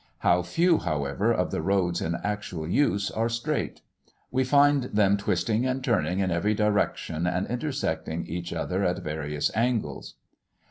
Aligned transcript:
How 0.21 0.41
few, 0.41 0.79
however, 0.79 1.31
of 1.31 1.51
the 1.51 1.61
roads 1.61 2.01
in 2.01 2.15
actual 2.23 2.67
use 2.67 3.11
are 3.11 3.29
straight! 3.29 3.81
We 4.31 4.43
find 4.43 4.85
them 4.85 5.15
twisting 5.15 5.63
and 5.67 5.83
turning 5.83 6.17
in 6.17 6.31
every 6.31 6.55
direction 6.55 7.27
and 7.27 7.45
intersecting 7.45 8.25
each 8.25 8.51
other 8.51 8.83
at 8.83 9.03
various 9.03 9.55
angles. 9.55 10.15